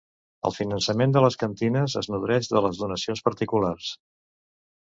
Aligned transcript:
El 0.49 0.53
finançament 0.59 1.13
de 1.15 1.21
les 1.25 1.37
cantines 1.43 1.97
es 2.03 2.09
nodreix 2.13 2.51
de 2.55 2.65
les 2.69 2.81
donacions 2.85 3.25
particulars. 3.29 3.95